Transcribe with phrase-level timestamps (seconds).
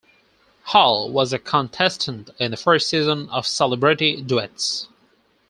[0.73, 4.87] Hal was a contestant in the first season of "Celebrity Duets".